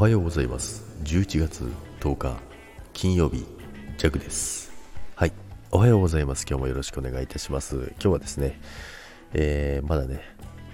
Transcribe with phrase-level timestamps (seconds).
[0.00, 0.82] はようございます。
[1.04, 1.70] 11月
[2.00, 2.40] 10日
[2.94, 3.44] 金曜日
[3.98, 4.72] ジャグです。
[5.14, 5.32] はい。
[5.70, 6.46] おはようございます。
[6.48, 7.76] 今日もよろしくお願いいたします。
[7.76, 8.58] 今日はですね、
[9.34, 10.22] えー、まだね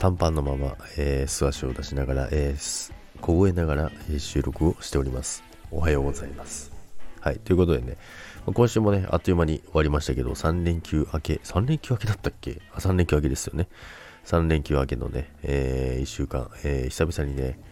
[0.00, 5.44] 短パンのまま、えー、素足を出しながら、えー、凍えながら、えー、収録をしております。
[5.70, 6.72] おはようございます。
[7.20, 7.38] はい。
[7.38, 7.98] ということでね
[8.44, 12.60] 今週もねあっという間に終わりましたけど3連休明け3連休明けだったっけ？
[12.74, 13.68] あ3連休明けですよね。
[14.24, 17.70] 3連休明けのね、えー、1週間、えー、久々にね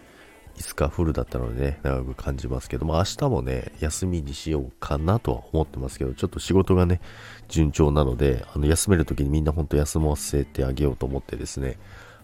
[0.61, 7.01] 5日フルだったのでね、長く感じますけども、明日もね、休みにしようかなとは思ってますけど、ちょっと仕事がね、
[7.49, 11.79] 順調なので、あの休める時にみんなほんと休ませてあげようと思ってですね、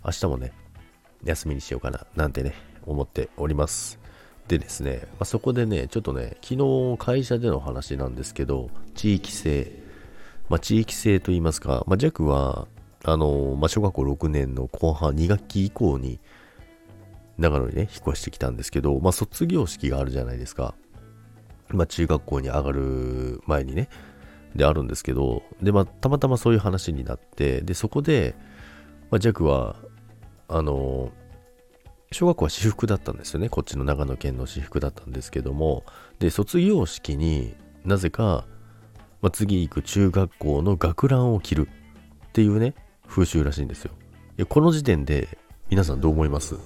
[0.04, 0.52] 明日もね、
[1.24, 2.54] 休みにしようかな、なんてね、
[2.84, 3.98] 思っております。
[4.48, 9.72] でですね、まあ、そこでね、ちょっとね、昨日会社での話なんですけど、地域性、
[10.48, 12.68] まあ、地域性と言いますか、まあ、弱は、
[13.04, 16.20] あの、まあ、小学校6年の後半2学期以降に、
[17.38, 20.74] 長野にね、引っ越してきたんですけど、まあ、卒業式があるじゃないですか。
[21.68, 23.88] まあ、中学校に上がる前にね、
[24.54, 28.34] であるんですけど、で、まあ、たまたまそういう話になって、で、そこで、
[29.10, 29.76] まあ、ジャクは、
[30.48, 31.10] あの、
[32.12, 33.48] 小学校は私服だったんですよね。
[33.48, 35.84] こっちの長野県の私服だったんですけども、
[36.18, 38.46] で、卒業式になぜか、
[39.20, 41.68] まあ、次行く中学校の学ランを着る
[42.28, 42.74] っていうね、
[43.08, 43.92] 風習らしいんですよ。
[44.38, 45.38] いやこの時点で
[45.70, 46.56] 皆さんどう思います？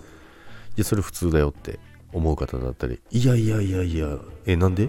[0.77, 1.79] や、それ普通だよって
[2.13, 4.87] 思う方だったり、いやいやいやいや、え、なんで？
[4.87, 4.89] っ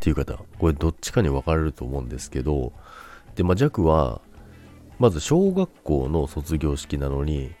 [0.00, 2.72] ていう方、これどっちかに分かれると思うんですけど、
[3.34, 4.20] で、まあ、弱は、
[4.98, 7.52] まず小学校の卒業式なのに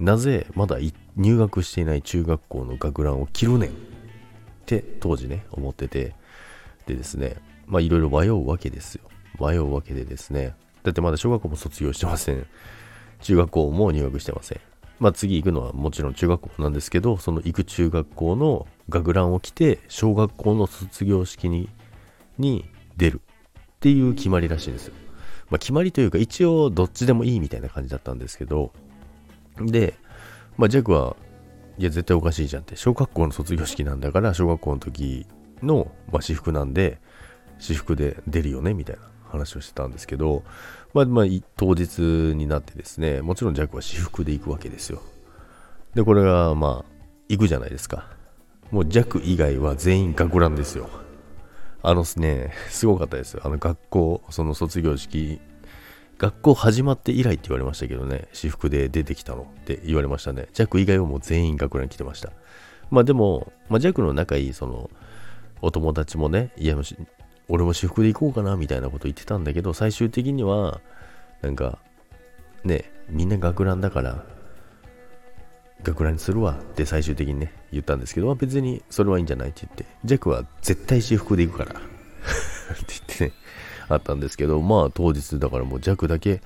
[0.00, 0.78] なぜまだ
[1.14, 3.72] 入学していない中学校の学ランを着るねんっ
[4.66, 6.16] て当時ね、思ってて、
[6.86, 9.04] でですね、まあいろいろ迷うわけですよ。
[9.38, 12.44] 迷うわけでですね、だってまだ小学校も卒業してません。
[13.20, 14.60] 中学校も入学してません。
[15.00, 21.70] まあ、次行くのはもちろん中学校なんですけど、その行く中学校の学ランを着て、小学校の卒業式に
[22.38, 22.66] に
[22.96, 24.94] 出るっていう決まりらしいんですよ。
[25.48, 28.72] まあ、決まりというか、一応どっちでもいいみたいな感じだったんですけど、
[29.58, 29.94] で、
[30.58, 31.16] まあ、ジャックは、
[31.78, 35.26] いや、絶対おかしいじゃんって、小学校の卒業式なんだから、小学校の時
[35.62, 36.98] の、まあ、私服なんで、
[37.58, 40.42] 私服で出るよねみたいな話をしてたんですけど、
[40.92, 41.24] まあ、まあ、
[41.56, 45.02] 当日になってですね、もちろんジャックは私服で行くわけですよ。
[45.94, 46.90] で、これが、まあ、
[47.28, 48.06] 行くじゃないですか。
[48.70, 50.88] もうジャック以外は全員学ランですよ。
[51.82, 53.42] あのね、すごかったですよ。
[53.44, 55.40] あの学校、その卒業式、
[56.18, 60.48] 学校始まって以来って言われましたけどね、私服で出てきたのって言われましたね。
[60.52, 62.32] ジャック以外はもう全員学ラン来てました。
[62.90, 64.90] まあでも、まあ、ジャックの仲いいその
[65.62, 66.76] お友達もね、いや、
[67.50, 70.80] 俺も私服で行こうかなみたいなこと言ってたんだけど、最終的には、
[71.42, 71.78] なんか、
[72.64, 74.24] ね、みんな学ランだから、
[75.82, 81.84] 学ランにするわって最終的にね、言ったんですけど、別にそれはいいんじゃないって言って、ジャックは絶対私服で行くから って
[82.88, 83.32] 言ってね、
[83.88, 86.42] あったんですけど、まあ当日だからもうジャックだけ、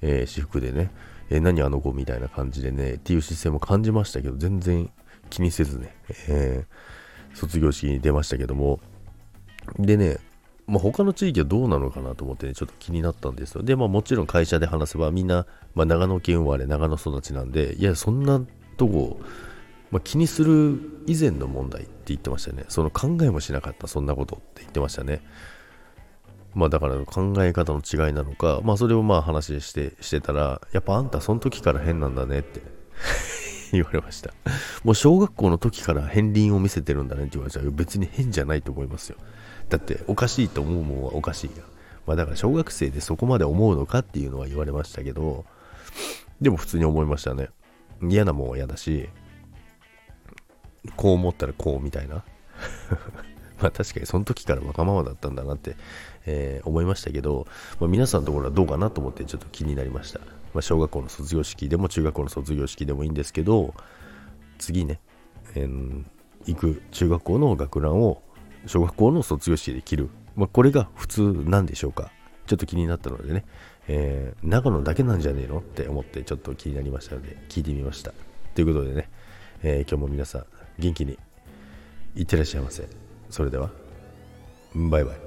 [0.00, 0.92] えー、私服でね、
[1.28, 4.90] え、何あの子みたいな感じでね、っていう姿勢も感じましたけど、全然
[5.28, 5.96] 気にせずね、
[6.28, 8.78] えー、卒業式に出ましたけども、
[9.78, 10.18] でね、
[10.66, 13.62] まあ、他の地域はどうなのかなと思ってね、ちょっと気になったんですよ。
[13.62, 18.40] で、まあもちろん会社で話せばみんな、まあ、長野県生まれ、長野育ちなんで、いや、そんな
[18.76, 19.20] とこ、
[19.90, 22.64] まあ、気にする以前の問題って言ってましたね。
[22.68, 25.22] その考えもしなかった、そんなことって言ってましたね。
[26.54, 32.62] まあだから考え方の違いなのか、まあそれをまあ話してしてたら、やっぱあんたその時から変なんだねって
[33.72, 34.32] 言われました。
[34.84, 39.18] もう小学校の時から片鱗を見せてるんだねって言われたら別に変じゃないと思いますよ。
[39.68, 41.64] だっておかしいと思うもんはおかしいや
[42.06, 45.44] まあだから小学生でそこまで思うのかっていうのは言われましたけど、
[46.40, 47.48] でも普通に思いましたね。
[48.02, 49.08] 嫌なもんは嫌だし、
[50.94, 52.24] こう思ったらこうみたいな。
[53.60, 55.76] まあ確かにその時からわがままだったんだなって、
[56.26, 57.46] えー、思いましたけど、
[57.80, 60.20] まあ、皆さんのところはどうかなと思ってちょっと気になりました。
[60.56, 63.74] まあ、小学校の卒業式でも中学校の卒業式でもいいんですけど、
[64.56, 65.00] 次ね、
[65.54, 66.04] えー、
[66.46, 68.22] 行く中学校の学ランを
[68.64, 70.08] 小学校の卒業式で着る。
[70.34, 72.10] まあ、これが普通なんでしょうか。
[72.46, 73.44] ちょっと気になったのでね、
[73.86, 78.14] えー、長野だけなんじゃねえのって思ってちょっと気になりましたので聞いてみました。
[78.54, 79.10] ということでね、
[79.62, 80.46] えー、今日も皆さん
[80.78, 81.18] 元気に
[82.14, 82.88] いってらっしゃいませ。
[83.28, 83.70] それでは、
[84.74, 85.25] バイバイ。